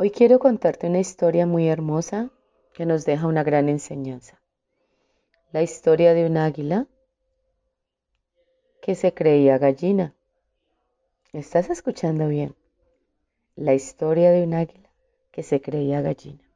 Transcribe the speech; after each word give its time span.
Hoy 0.00 0.12
quiero 0.12 0.38
contarte 0.38 0.86
una 0.86 1.00
historia 1.00 1.44
muy 1.44 1.66
hermosa 1.66 2.30
que 2.72 2.86
nos 2.86 3.04
deja 3.04 3.26
una 3.26 3.42
gran 3.42 3.68
enseñanza. 3.68 4.40
La 5.50 5.60
historia 5.60 6.14
de 6.14 6.24
un 6.24 6.36
águila 6.36 6.86
que 8.80 8.94
se 8.94 9.12
creía 9.12 9.58
gallina. 9.58 10.14
¿Estás 11.32 11.68
escuchando 11.68 12.28
bien? 12.28 12.54
La 13.56 13.74
historia 13.74 14.30
de 14.30 14.44
un 14.44 14.54
águila 14.54 14.88
que 15.32 15.42
se 15.42 15.60
creía 15.60 16.00
gallina. 16.00 16.48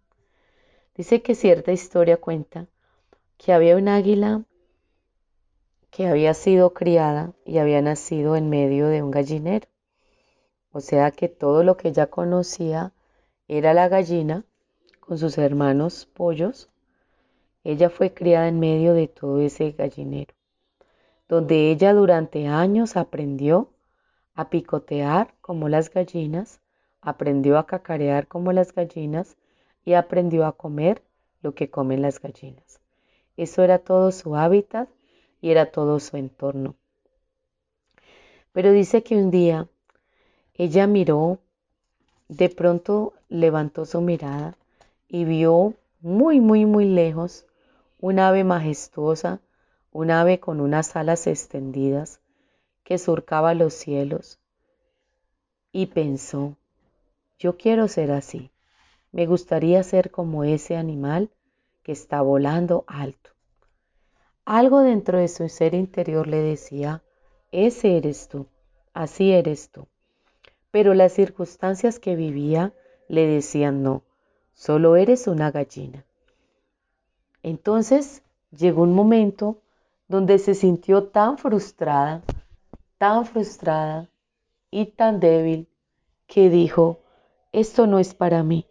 Dice 0.95 1.21
que 1.21 1.35
cierta 1.35 1.73
historia 1.73 2.19
cuenta 2.19 2.69
que 3.39 3.53
había 3.53 3.77
un 3.77 3.89
águila 3.89 4.45
que 5.91 6.07
había 6.07 6.35
sido 6.35 6.75
criada 6.75 7.33
y 7.45 7.59
había 7.59 7.83
nacido 7.83 8.37
en 8.37 8.49
medio 8.49 8.87
de 8.87 9.03
un 9.03 9.11
gallinero. 9.11 9.67
O 10.71 10.81
sea 10.81 11.11
que 11.11 11.27
todo 11.27 11.65
lo 11.65 11.77
que 11.77 11.89
ella 11.89 12.07
conocía 12.07 12.93
era 13.59 13.75
la 13.75 13.89
gallina 13.89 14.47
con 14.99 15.19
sus 15.19 15.37
hermanos 15.37 16.07
pollos. 16.07 16.71
Ella 17.65 17.91
fue 17.91 18.15
criada 18.15 18.49
en 18.49 18.59
medio 18.59 18.95
de 18.95 19.09
todo 19.09 19.43
ese 19.43 19.73
gallinero, 19.73 20.33
donde 21.29 21.71
ella 21.71 21.93
durante 21.93 22.47
años 22.47 22.97
aprendió 22.97 23.69
a 24.35 24.49
picotear 24.49 25.35
como 25.43 25.69
las 25.69 25.91
gallinas, 25.91 26.63
aprendió 27.03 27.59
a 27.59 27.67
cacarear 27.67 28.27
como 28.27 28.53
las 28.53 28.73
gallinas 28.73 29.37
y 29.85 29.93
aprendió 29.93 30.47
a 30.47 30.57
comer 30.57 31.03
lo 31.43 31.55
que 31.55 31.69
comen 31.69 32.01
las 32.01 32.21
gallinas. 32.21 32.81
Eso 33.37 33.63
era 33.63 33.81
todo 33.81 34.13
su 34.13 34.35
hábitat 34.35 34.89
y 35.43 35.51
era 35.51 35.71
todo 35.71 36.01
su 36.01 36.17
entorno. 36.17 36.75
Pero 38.53 38.73
dice 38.73 39.03
que 39.03 39.15
un 39.15 39.31
día 39.31 39.69
ella 40.55 40.87
miró 40.87 41.39
de 42.37 42.49
pronto 42.49 43.13
levantó 43.29 43.85
su 43.85 44.01
mirada 44.01 44.57
y 45.07 45.27
vio 45.27 45.75
muy, 46.01 46.41
muy, 46.41 46.65
muy 46.65 46.87
lejos 46.87 47.45
un 48.01 48.19
ave 48.19 48.43
majestuosa, 48.43 49.43
un 49.93 50.11
ave 50.11 50.41
con 50.41 50.63
unas 50.63 50.97
alas 50.97 51.27
extendidas 51.27 52.21
que 52.85 52.97
surcaba 52.97 53.53
los 53.53 53.75
cielos. 53.75 54.41
Y 55.73 55.87
pensó, 55.87 56.57
yo 57.39 57.59
quiero 57.59 57.87
ser 57.87 58.11
así, 58.13 58.51
me 59.13 59.27
gustaría 59.27 59.83
ser 59.83 60.11
como 60.11 60.43
ese 60.43 60.77
animal 60.79 61.31
que 61.83 61.93
está 61.93 62.23
volando 62.23 62.85
alto. 62.87 63.31
Algo 64.47 64.81
dentro 64.81 65.19
de 65.19 65.29
su 65.29 65.51
ser 65.51 65.75
interior 65.75 66.27
le 66.27 66.39
decía, 66.39 67.03
ese 67.51 67.99
eres 67.99 68.29
tú, 68.29 68.47
así 68.95 69.33
eres 69.33 69.71
tú 69.71 69.87
pero 70.73 70.95
las 70.95 71.13
circunstancias 71.13 72.01
que 72.01 72.17
vivía 72.17 72.73
le 73.07 73.27
decían 73.27 73.85
no, 73.85 74.03
solo 74.55 74.97
eres 74.97 75.29
una 75.29 75.53
gallina. 75.53 76.05
Entonces 77.45 78.23
llegó 78.51 78.83
un 78.83 78.95
momento 78.95 79.59
donde 80.09 80.39
se 80.39 80.55
sintió 80.55 81.05
tan 81.05 81.39
frustrada, 81.39 82.23
tan 82.99 83.27
frustrada 83.27 84.09
y 84.71 84.87
tan 84.87 85.21
débil 85.21 85.69
que 86.27 86.49
dijo, 86.49 87.01
esto 87.53 87.87
no 87.87 87.99
es 87.99 88.15
para 88.15 88.43
mí. 88.43 88.67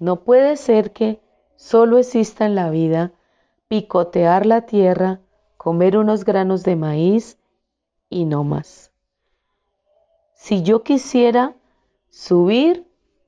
No 0.00 0.24
puede 0.24 0.56
ser 0.56 0.92
que 0.92 1.20
solo 1.54 1.98
exista 1.98 2.44
en 2.44 2.56
la 2.56 2.70
vida 2.70 3.12
picotear 3.68 4.46
la 4.46 4.62
tierra, 4.66 5.20
comer 5.56 5.96
unos 5.96 6.24
granos 6.24 6.64
de 6.64 6.74
maíz 6.74 7.38
y 8.10 8.24
no 8.24 8.42
más. 8.42 8.90
Si 10.36 10.62
yo 10.62 10.82
quisiera 10.82 11.56
subir 12.10 12.86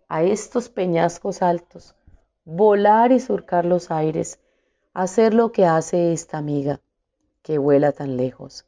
a 0.08 0.22
estos 0.22 0.68
peñascos 0.68 1.42
altos, 1.42 1.96
volar 2.44 3.12
y 3.12 3.18
surcar 3.18 3.64
los 3.64 3.90
aires, 3.90 4.38
hacer 4.92 5.32
lo 5.34 5.50
que 5.50 5.64
hace 5.64 6.12
esta 6.12 6.38
amiga 6.38 6.80
que 7.42 7.58
vuela 7.58 7.92
tan 7.92 8.18
lejos. 8.18 8.66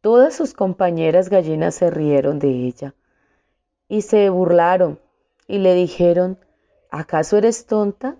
Todas 0.00 0.34
sus 0.34 0.54
compañeras 0.54 1.28
gallinas 1.28 1.74
se 1.74 1.90
rieron 1.90 2.38
de 2.38 2.48
ella 2.48 2.94
y 3.86 4.00
se 4.02 4.30
burlaron 4.30 4.98
y 5.46 5.58
le 5.58 5.74
dijeron, 5.74 6.38
¿acaso 6.90 7.36
eres 7.36 7.66
tonta? 7.66 8.16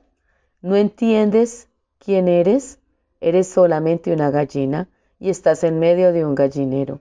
¿No 0.60 0.76
entiendes 0.76 1.68
quién 1.98 2.28
eres? 2.28 2.78
Eres 3.22 3.48
solamente 3.48 4.12
una 4.12 4.30
gallina 4.30 4.88
y 5.18 5.30
estás 5.30 5.64
en 5.64 5.78
medio 5.78 6.12
de 6.12 6.26
un 6.26 6.34
gallinero. 6.34 7.00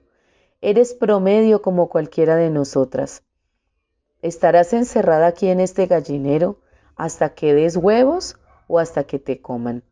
Eres 0.62 0.94
promedio 0.94 1.62
como 1.62 1.88
cualquiera 1.88 2.36
de 2.36 2.50
nosotras. 2.50 3.24
Estarás 4.22 4.74
encerrada 4.74 5.28
aquí 5.28 5.48
en 5.48 5.62
este 5.62 5.86
gallinero 5.86 6.60
hasta 6.98 7.34
que 7.34 7.54
des 7.54 7.78
huevos 7.78 8.38
o 8.68 8.78
hasta 8.78 9.06
que 9.06 9.20
te 9.20 9.40
coman. 9.40 9.84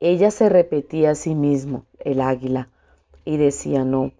Ella 0.00 0.32
se 0.32 0.48
repetía 0.48 1.12
a 1.12 1.14
sí 1.14 1.36
mismo, 1.36 1.86
el 2.00 2.20
águila, 2.20 2.68
y 3.24 3.36
decía, 3.36 3.84
no, 3.84 4.10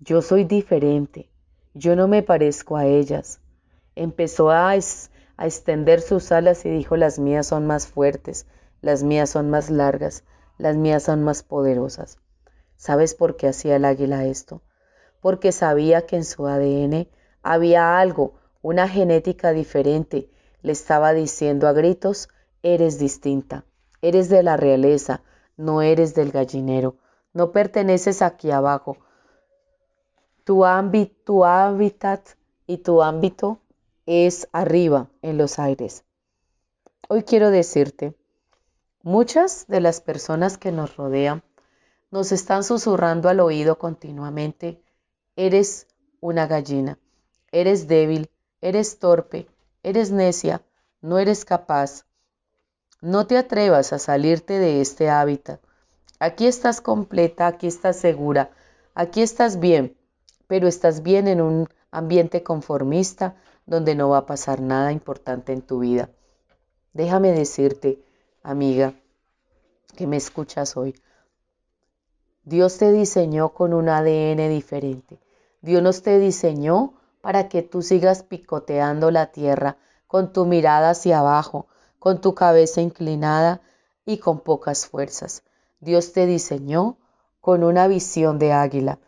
yo 0.00 0.22
soy 0.22 0.42
diferente, 0.42 1.30
yo 1.74 1.94
no 1.94 2.08
me 2.08 2.24
parezco 2.24 2.76
a 2.76 2.86
ellas. 2.86 3.40
Empezó 3.94 4.50
a, 4.50 4.70
a 4.70 4.76
extender 5.46 6.00
sus 6.00 6.32
alas 6.32 6.64
y 6.64 6.70
dijo, 6.70 6.96
las 6.96 7.20
mías 7.20 7.46
son 7.46 7.66
más 7.68 7.86
fuertes, 7.86 8.48
las 8.80 9.04
mías 9.04 9.30
son 9.30 9.50
más 9.50 9.70
largas, 9.70 10.24
las 10.56 10.76
mías 10.76 11.04
son 11.04 11.22
más 11.22 11.44
poderosas. 11.44 12.18
¿Sabes 12.78 13.14
por 13.14 13.36
qué 13.36 13.48
hacía 13.48 13.74
el 13.74 13.84
águila 13.84 14.24
esto? 14.24 14.62
Porque 15.20 15.50
sabía 15.50 16.06
que 16.06 16.14
en 16.14 16.24
su 16.24 16.46
ADN 16.46 17.08
había 17.42 17.98
algo, 17.98 18.34
una 18.62 18.88
genética 18.88 19.50
diferente. 19.50 20.30
Le 20.62 20.72
estaba 20.72 21.12
diciendo 21.12 21.66
a 21.66 21.72
gritos, 21.72 22.28
eres 22.62 23.00
distinta, 23.00 23.64
eres 24.00 24.28
de 24.28 24.44
la 24.44 24.56
realeza, 24.56 25.22
no 25.56 25.82
eres 25.82 26.14
del 26.14 26.30
gallinero, 26.30 26.94
no 27.32 27.50
perteneces 27.50 28.22
aquí 28.22 28.52
abajo. 28.52 28.96
Tu, 30.44 30.64
tu 31.24 31.44
hábitat 31.44 32.28
y 32.68 32.78
tu 32.78 33.02
ámbito 33.02 33.58
es 34.06 34.48
arriba, 34.52 35.08
en 35.20 35.36
los 35.36 35.58
aires. 35.58 36.04
Hoy 37.08 37.24
quiero 37.24 37.50
decirte, 37.50 38.14
muchas 39.02 39.66
de 39.66 39.80
las 39.80 40.00
personas 40.00 40.58
que 40.58 40.70
nos 40.70 40.96
rodean 40.96 41.42
nos 42.10 42.32
están 42.32 42.64
susurrando 42.64 43.28
al 43.28 43.40
oído 43.40 43.78
continuamente, 43.78 44.82
eres 45.36 45.86
una 46.20 46.46
gallina, 46.46 46.98
eres 47.52 47.86
débil, 47.88 48.30
eres 48.60 48.98
torpe, 48.98 49.46
eres 49.82 50.10
necia, 50.10 50.62
no 51.00 51.18
eres 51.18 51.44
capaz. 51.44 52.04
No 53.00 53.26
te 53.26 53.36
atrevas 53.36 53.92
a 53.92 53.98
salirte 53.98 54.58
de 54.58 54.80
este 54.80 55.08
hábitat. 55.08 55.60
Aquí 56.18 56.46
estás 56.46 56.80
completa, 56.80 57.46
aquí 57.46 57.68
estás 57.68 57.96
segura, 57.96 58.50
aquí 58.94 59.22
estás 59.22 59.60
bien, 59.60 59.96
pero 60.48 60.66
estás 60.66 61.02
bien 61.02 61.28
en 61.28 61.40
un 61.40 61.68
ambiente 61.90 62.42
conformista 62.42 63.36
donde 63.66 63.94
no 63.94 64.08
va 64.08 64.18
a 64.18 64.26
pasar 64.26 64.60
nada 64.60 64.92
importante 64.92 65.52
en 65.52 65.62
tu 65.62 65.80
vida. 65.80 66.10
Déjame 66.92 67.30
decirte, 67.32 68.02
amiga, 68.42 68.94
que 69.94 70.06
me 70.06 70.16
escuchas 70.16 70.76
hoy, 70.76 70.94
Dios 72.48 72.78
te 72.78 72.92
diseñó 72.92 73.50
con 73.50 73.74
un 73.74 73.90
ADN 73.90 74.48
diferente. 74.48 75.18
Dios 75.60 75.82
nos 75.82 76.00
te 76.00 76.18
diseñó 76.18 76.94
para 77.20 77.50
que 77.50 77.60
tú 77.60 77.82
sigas 77.82 78.22
picoteando 78.22 79.10
la 79.10 79.26
tierra 79.26 79.76
con 80.06 80.32
tu 80.32 80.46
mirada 80.46 80.88
hacia 80.88 81.18
abajo, 81.18 81.66
con 81.98 82.22
tu 82.22 82.34
cabeza 82.34 82.80
inclinada 82.80 83.60
y 84.06 84.16
con 84.16 84.40
pocas 84.40 84.86
fuerzas. 84.86 85.42
Dios 85.80 86.14
te 86.14 86.24
diseñó 86.24 86.96
con 87.42 87.62
una 87.64 87.86
visión 87.86 88.38
de 88.38 88.54
águila, 88.54 88.98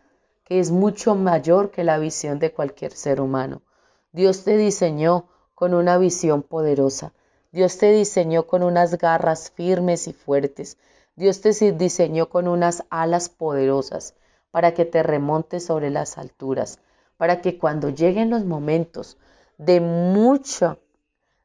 que 0.43 0.59
es 0.59 0.69
mucho 0.69 1.15
mayor 1.15 1.71
que 1.71 1.83
la 1.83 1.97
visión 1.97 2.37
de 2.37 2.53
cualquier 2.53 2.91
ser 2.91 3.19
humano. 3.19 3.63
Dios 4.11 4.43
te 4.43 4.55
diseñó 4.55 5.25
con 5.55 5.73
una 5.73 5.97
visión 5.97 6.43
poderosa. 6.43 7.11
Dios 7.51 7.79
te 7.79 7.91
diseñó 7.91 8.45
con 8.45 8.61
unas 8.61 8.99
garras 8.99 9.49
firmes 9.49 10.07
y 10.07 10.13
fuertes. 10.13 10.77
Dios 11.15 11.41
te 11.41 11.51
diseñó 11.73 12.29
con 12.29 12.47
unas 12.47 12.85
alas 12.89 13.29
poderosas 13.29 14.15
para 14.51 14.73
que 14.73 14.85
te 14.85 15.03
remontes 15.03 15.65
sobre 15.65 15.89
las 15.89 16.17
alturas, 16.17 16.79
para 17.17 17.41
que 17.41 17.57
cuando 17.57 17.89
lleguen 17.89 18.29
los 18.29 18.45
momentos 18.45 19.17
de 19.57 19.79
mucha, 19.79 20.77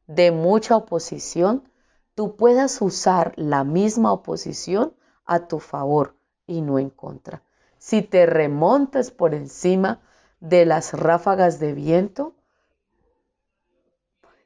de 0.07 0.31
mucha 0.31 0.75
oposición, 0.75 1.69
tú 2.15 2.35
puedas 2.35 2.81
usar 2.81 3.33
la 3.35 3.63
misma 3.63 4.11
oposición 4.11 4.93
a 5.25 5.47
tu 5.47 5.59
favor 5.59 6.15
y 6.47 6.61
no 6.61 6.79
en 6.79 6.89
contra. 6.89 7.43
Si 7.77 8.01
te 8.01 8.25
remontas 8.25 9.11
por 9.11 9.35
encima 9.35 9.99
de 10.39 10.65
las 10.65 10.93
ráfagas 10.93 11.59
de 11.59 11.73
viento, 11.73 12.33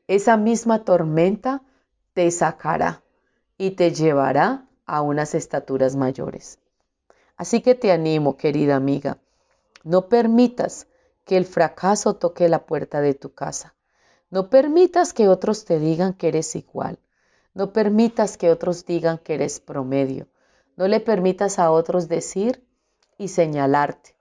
esa 0.07 0.35
misma 0.35 0.83
tormenta 0.83 1.61
te 2.13 2.29
sacará 2.31 3.03
y 3.57 3.71
te 3.71 3.91
llevará 3.93 4.67
a 4.85 5.01
unas 5.01 5.35
estaturas 5.35 5.95
mayores. 5.95 6.59
Así 7.37 7.61
que 7.61 7.75
te 7.75 7.91
animo, 7.91 8.37
querida 8.37 8.75
amiga, 8.75 9.17
no 9.83 10.09
permitas 10.09 10.87
que 11.25 11.37
el 11.37 11.45
fracaso 11.45 12.15
toque 12.15 12.49
la 12.49 12.65
puerta 12.65 13.01
de 13.01 13.13
tu 13.13 13.33
casa. 13.33 13.73
No 14.29 14.49
permitas 14.49 15.13
que 15.13 15.27
otros 15.27 15.65
te 15.65 15.79
digan 15.79 16.13
que 16.13 16.27
eres 16.27 16.55
igual. 16.55 16.99
No 17.53 17.73
permitas 17.73 18.37
que 18.37 18.49
otros 18.49 18.85
digan 18.85 19.17
que 19.17 19.33
eres 19.33 19.59
promedio. 19.59 20.27
No 20.77 20.87
le 20.87 20.99
permitas 20.99 21.59
a 21.59 21.71
otros 21.71 22.07
decir 22.07 22.65
y 23.17 23.27
señalarte 23.27 24.15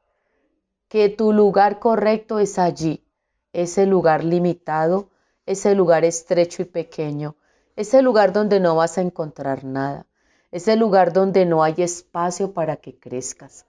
que 0.91 1.09
tu 1.09 1.33
lugar 1.33 1.79
correcto 1.79 2.41
es 2.41 2.59
allí, 2.59 3.07
ese 3.53 3.87
lugar 3.87 4.25
limitado, 4.25 5.09
ese 5.47 5.77
lugar 5.77 6.05
estrecho 6.05 6.62
y 6.62 6.65
pequeño, 6.65 7.37
ese 7.77 8.03
lugar 8.03 8.33
donde 8.33 8.59
no 8.59 8.75
vas 8.75 8.99
a 8.99 9.03
encontrar 9.03 9.62
nada, 9.62 10.07
ese 10.52 10.76
lugar 10.76 11.12
donde 11.12 11.47
no 11.47 11.62
hay 11.62 11.75
espacio 11.79 12.52
para 12.52 12.76
que 12.76 12.99
crezcas. 12.99 13.67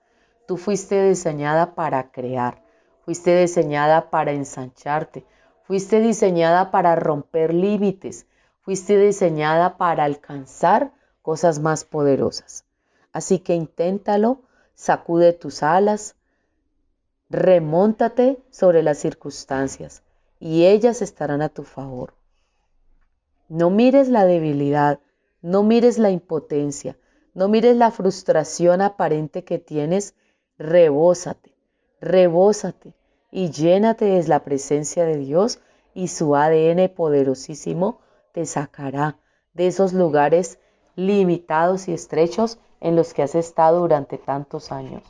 Tú 0.47 0.57
fuiste 0.57 1.07
diseñada 1.07 1.75
para 1.75 2.11
crear, 2.11 2.63
fuiste 3.05 3.39
diseñada 3.39 4.09
para 4.09 4.31
ensancharte, 4.31 5.25
fuiste 5.63 5.99
diseñada 6.01 6.71
para 6.71 6.95
romper 6.95 7.53
límites, 7.53 8.25
fuiste 8.61 8.97
diseñada 8.97 9.77
para 9.77 10.03
alcanzar 10.03 10.91
cosas 11.21 11.59
más 11.59 11.83
poderosas. 11.85 12.65
Así 13.13 13.39
que 13.39 13.53
inténtalo, 13.53 14.41
sacude 14.73 15.33
tus 15.33 15.63
alas, 15.63 16.15
remóntate 17.29 18.39
sobre 18.49 18.83
las 18.83 18.97
circunstancias 18.97 20.03
y 20.39 20.65
ellas 20.65 21.01
estarán 21.01 21.41
a 21.41 21.49
tu 21.49 21.63
favor. 21.63 22.13
No 23.47 23.69
mires 23.69 24.09
la 24.09 24.25
debilidad, 24.25 24.99
no 25.41 25.63
mires 25.63 25.97
la 25.97 26.11
impotencia, 26.11 26.97
no 27.33 27.47
mires 27.47 27.75
la 27.75 27.91
frustración 27.91 28.81
aparente 28.81 29.43
que 29.43 29.59
tienes, 29.59 30.15
rebósate, 30.57 31.55
rebósate 31.99 32.93
y 33.31 33.49
llénate 33.49 34.05
de 34.05 34.27
la 34.27 34.43
presencia 34.43 35.05
de 35.05 35.17
Dios 35.17 35.59
y 35.93 36.09
su 36.09 36.35
ADN 36.35 36.89
poderosísimo 36.89 37.99
te 38.33 38.45
sacará 38.45 39.17
de 39.53 39.67
esos 39.67 39.93
lugares 39.93 40.59
limitados 40.95 41.87
y 41.87 41.93
estrechos 41.93 42.59
en 42.79 42.95
los 42.95 43.13
que 43.13 43.23
has 43.23 43.35
estado 43.35 43.79
durante 43.79 44.17
tantos 44.17 44.71
años. 44.71 45.03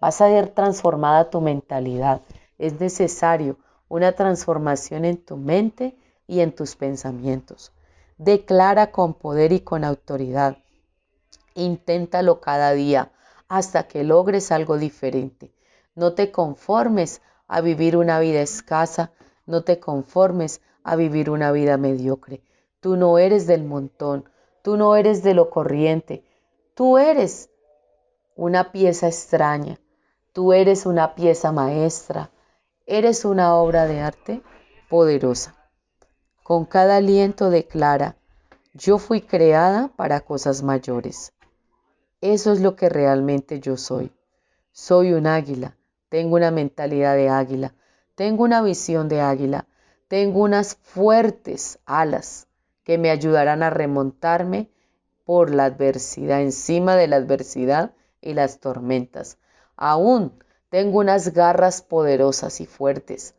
Vas 0.00 0.20
a 0.20 0.28
ver 0.28 0.48
transformada 0.48 1.30
tu 1.30 1.40
mentalidad. 1.40 2.20
Es 2.58 2.78
necesario 2.80 3.58
una 3.88 4.12
transformación 4.12 5.04
en 5.04 5.16
tu 5.16 5.36
mente 5.36 5.96
y 6.26 6.40
en 6.40 6.54
tus 6.54 6.76
pensamientos. 6.76 7.72
Declara 8.18 8.92
con 8.92 9.12
poder 9.14 9.52
y 9.52 9.60
con 9.60 9.84
autoridad. 9.84 10.56
Inténtalo 11.54 12.40
cada 12.40 12.72
día 12.72 13.12
hasta 13.48 13.88
que 13.88 14.04
logres 14.04 14.52
algo 14.52 14.78
diferente. 14.78 15.52
No 15.94 16.14
te 16.14 16.30
conformes 16.30 17.20
a 17.46 17.60
vivir 17.60 17.96
una 17.96 18.18
vida 18.18 18.40
escasa, 18.40 19.12
no 19.44 19.64
te 19.64 19.80
conformes 19.80 20.62
a 20.82 20.96
vivir 20.96 21.28
una 21.28 21.52
vida 21.52 21.76
mediocre. 21.76 22.42
Tú 22.80 22.96
no 22.96 23.18
eres 23.18 23.46
del 23.46 23.64
montón, 23.64 24.28
tú 24.62 24.76
no 24.76 24.96
eres 24.96 25.22
de 25.22 25.34
lo 25.34 25.50
corriente, 25.50 26.24
tú 26.74 26.98
eres 26.98 27.50
una 28.34 28.72
pieza 28.72 29.08
extraña, 29.08 29.78
tú 30.32 30.52
eres 30.52 30.86
una 30.86 31.14
pieza 31.14 31.52
maestra, 31.52 32.30
eres 32.86 33.24
una 33.24 33.56
obra 33.56 33.86
de 33.86 34.00
arte 34.00 34.42
poderosa. 34.88 35.55
Con 36.46 36.64
cada 36.64 36.98
aliento 36.98 37.50
declara, 37.50 38.14
yo 38.72 38.98
fui 38.98 39.20
creada 39.20 39.88
para 39.96 40.20
cosas 40.20 40.62
mayores. 40.62 41.32
Eso 42.20 42.52
es 42.52 42.60
lo 42.60 42.76
que 42.76 42.88
realmente 42.88 43.58
yo 43.58 43.76
soy. 43.76 44.12
Soy 44.70 45.12
un 45.12 45.26
águila, 45.26 45.76
tengo 46.08 46.36
una 46.36 46.52
mentalidad 46.52 47.16
de 47.16 47.30
águila, 47.30 47.74
tengo 48.14 48.44
una 48.44 48.62
visión 48.62 49.08
de 49.08 49.20
águila, 49.22 49.66
tengo 50.06 50.40
unas 50.40 50.76
fuertes 50.76 51.80
alas 51.84 52.46
que 52.84 52.96
me 52.96 53.10
ayudarán 53.10 53.64
a 53.64 53.70
remontarme 53.70 54.70
por 55.24 55.52
la 55.52 55.64
adversidad, 55.64 56.42
encima 56.42 56.94
de 56.94 57.08
la 57.08 57.16
adversidad 57.16 57.90
y 58.20 58.34
las 58.34 58.60
tormentas. 58.60 59.38
Aún 59.74 60.32
tengo 60.68 61.00
unas 61.00 61.32
garras 61.32 61.82
poderosas 61.82 62.60
y 62.60 62.66
fuertes 62.66 63.34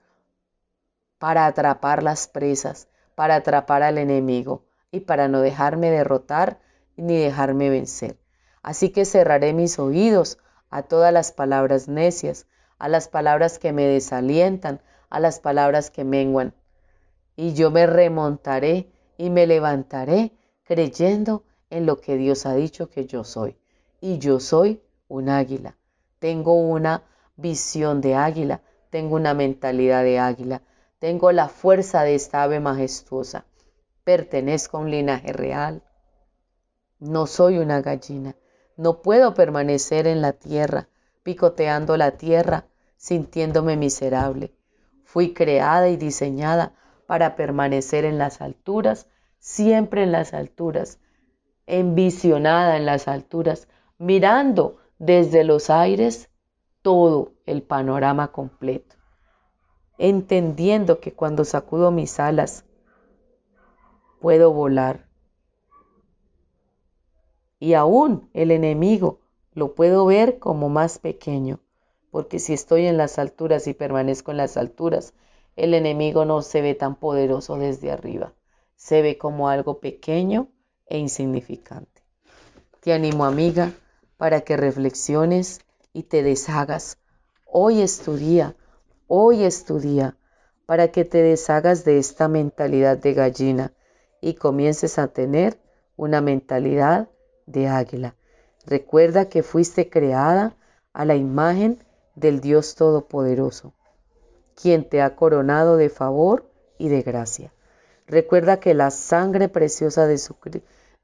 para 1.19 1.45
atrapar 1.45 2.03
las 2.03 2.27
presas, 2.27 2.89
para 3.17 3.33
atrapar 3.33 3.81
al 3.81 3.97
enemigo 3.97 4.67
y 4.91 4.99
para 4.99 5.27
no 5.27 5.41
dejarme 5.41 5.89
derrotar 5.89 6.59
ni 6.97 7.17
dejarme 7.17 7.71
vencer. 7.71 8.19
Así 8.61 8.89
que 8.89 9.05
cerraré 9.05 9.53
mis 9.53 9.79
oídos 9.79 10.37
a 10.69 10.83
todas 10.83 11.11
las 11.11 11.31
palabras 11.31 11.87
necias, 11.87 12.45
a 12.77 12.87
las 12.87 13.07
palabras 13.07 13.57
que 13.57 13.73
me 13.73 13.87
desalientan, 13.87 14.81
a 15.09 15.19
las 15.19 15.39
palabras 15.39 15.89
que 15.89 16.03
menguan. 16.03 16.53
Y 17.35 17.55
yo 17.55 17.71
me 17.71 17.87
remontaré 17.87 18.91
y 19.17 19.31
me 19.31 19.47
levantaré 19.47 20.33
creyendo 20.63 21.43
en 21.71 21.87
lo 21.87 21.99
que 21.99 22.17
Dios 22.17 22.45
ha 22.45 22.53
dicho 22.53 22.87
que 22.87 23.07
yo 23.07 23.23
soy. 23.23 23.57
Y 23.99 24.19
yo 24.19 24.39
soy 24.39 24.79
un 25.07 25.29
águila. 25.29 25.75
Tengo 26.19 26.53
una 26.53 27.01
visión 27.35 27.99
de 27.99 28.13
águila, 28.13 28.61
tengo 28.91 29.15
una 29.15 29.33
mentalidad 29.33 30.03
de 30.03 30.19
águila, 30.19 30.61
tengo 30.99 31.31
la 31.31 31.47
fuerza 31.47 32.03
de 32.03 32.15
esta 32.15 32.43
ave 32.43 32.59
majestuosa. 32.59 33.45
Pertenezco 34.03 34.77
a 34.77 34.81
un 34.81 34.91
linaje 34.91 35.33
real. 35.33 35.83
No 36.99 37.27
soy 37.27 37.59
una 37.59 37.81
gallina. 37.81 38.35
No 38.77 39.01
puedo 39.01 39.33
permanecer 39.33 40.07
en 40.07 40.21
la 40.21 40.33
tierra, 40.33 40.89
picoteando 41.23 41.97
la 41.97 42.11
tierra, 42.11 42.65
sintiéndome 42.95 43.77
miserable. 43.77 44.53
Fui 45.03 45.33
creada 45.33 45.89
y 45.89 45.97
diseñada 45.97 46.73
para 47.05 47.35
permanecer 47.35 48.05
en 48.05 48.17
las 48.17 48.41
alturas, 48.41 49.07
siempre 49.39 50.03
en 50.03 50.11
las 50.11 50.33
alturas, 50.33 50.99
envisionada 51.65 52.77
en 52.77 52.85
las 52.85 53.07
alturas, 53.07 53.67
mirando 53.97 54.77
desde 54.99 55.43
los 55.43 55.69
aires 55.69 56.29
todo 56.81 57.33
el 57.45 57.63
panorama 57.63 58.31
completo, 58.31 58.96
entendiendo 59.97 60.99
que 60.99 61.13
cuando 61.13 61.45
sacudo 61.45 61.91
mis 61.91 62.19
alas 62.19 62.65
puedo 64.19 64.51
volar. 64.51 65.07
Y 67.59 67.73
aún 67.73 68.29
el 68.33 68.51
enemigo 68.51 69.19
lo 69.53 69.73
puedo 69.73 70.05
ver 70.05 70.37
como 70.37 70.69
más 70.69 70.99
pequeño, 70.99 71.59
porque 72.11 72.39
si 72.39 72.53
estoy 72.53 72.85
en 72.85 72.97
las 72.97 73.17
alturas 73.17 73.67
y 73.67 73.73
permanezco 73.73 74.31
en 74.31 74.37
las 74.37 74.57
alturas, 74.57 75.13
el 75.55 75.73
enemigo 75.73 76.25
no 76.25 76.43
se 76.43 76.61
ve 76.61 76.75
tan 76.75 76.95
poderoso 76.95 77.57
desde 77.57 77.91
arriba, 77.91 78.33
se 78.75 79.01
ve 79.01 79.17
como 79.17 79.49
algo 79.49 79.79
pequeño 79.79 80.49
e 80.85 80.99
insignificante. 80.99 82.03
Te 82.79 82.93
animo, 82.93 83.25
amiga, 83.25 83.73
para 84.17 84.41
que 84.41 84.55
reflexiones 84.55 85.61
y 85.93 86.03
te 86.03 86.21
deshagas. 86.21 86.99
Hoy 87.45 87.81
es 87.81 87.99
tu 87.99 88.15
día, 88.15 88.55
hoy 89.07 89.43
es 89.43 89.65
tu 89.65 89.79
día, 89.79 90.17
para 90.65 90.89
que 90.89 91.05
te 91.05 91.21
deshagas 91.21 91.85
de 91.85 91.97
esta 91.97 92.27
mentalidad 92.27 92.97
de 92.97 93.13
gallina 93.13 93.73
y 94.21 94.33
comiences 94.33 94.99
a 94.99 95.07
tener 95.07 95.57
una 95.95 96.21
mentalidad 96.21 97.09
de 97.45 97.67
águila. 97.67 98.15
Recuerda 98.65 99.29
que 99.29 99.43
fuiste 99.43 99.89
creada 99.89 100.57
a 100.91 101.05
la 101.05 101.15
imagen 101.15 101.83
del 102.15 102.41
Dios 102.41 102.75
Todopoderoso, 102.75 103.73
quien 104.61 104.87
te 104.87 105.01
ha 105.01 105.15
coronado 105.15 105.77
de 105.77 105.89
favor 105.89 106.51
y 106.77 106.89
de 106.89 107.01
gracia. 107.01 107.53
Recuerda 108.07 108.59
que 108.59 108.73
la 108.73 108.91
sangre 108.91 109.47
preciosa 109.47 110.05
de 110.05 110.17
su, 110.17 110.35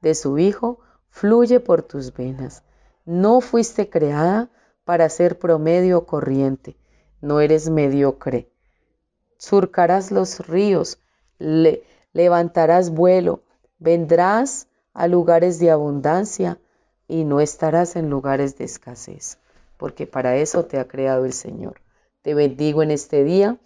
de 0.00 0.14
su 0.14 0.38
Hijo 0.38 0.80
fluye 1.08 1.60
por 1.60 1.82
tus 1.82 2.12
venas. 2.12 2.64
No 3.06 3.40
fuiste 3.40 3.88
creada 3.88 4.50
para 4.84 5.08
ser 5.08 5.38
promedio 5.38 6.04
corriente, 6.04 6.76
no 7.24 7.40
eres 7.40 7.70
mediocre. 7.70 8.50
Surcarás 9.38 10.10
los 10.10 10.46
ríos, 10.46 10.98
levantarás 11.38 12.90
vuelo, 12.90 13.42
vendrás 13.78 14.68
a 14.92 15.08
lugares 15.08 15.58
de 15.58 15.70
abundancia 15.70 16.58
y 17.08 17.24
no 17.24 17.40
estarás 17.40 17.96
en 17.96 18.10
lugares 18.10 18.56
de 18.58 18.64
escasez, 18.64 19.38
porque 19.78 20.06
para 20.06 20.36
eso 20.36 20.66
te 20.66 20.78
ha 20.78 20.86
creado 20.86 21.24
el 21.24 21.32
Señor. 21.32 21.80
Te 22.22 22.34
bendigo 22.34 22.82
en 22.82 22.90
este 22.90 23.24
día. 23.24 23.58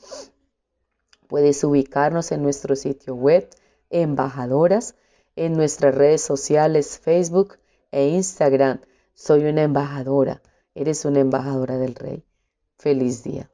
Puedes 1.27 1.63
ubicarnos 1.65 2.33
en 2.33 2.43
nuestro 2.43 2.77
sitio 2.77 3.15
web 3.15 3.49
embajadoras 3.91 4.95
en 5.37 5.53
nuestras 5.53 5.95
redes 5.95 6.23
sociales, 6.23 6.99
Facebook 6.99 7.59
e 7.91 8.09
Instagram. 8.09 8.81
Soy 9.15 9.45
una 9.45 9.63
embajadora, 9.63 10.43
eres 10.75 11.05
una 11.05 11.21
embajadora 11.21 11.77
del 11.77 11.95
Rey. 11.95 12.28
Feliz 12.79 13.23
día. 13.25 13.51